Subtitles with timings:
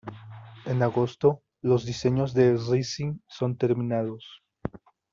[0.65, 4.41] En agosto, los diseños de "Rising" son terminados.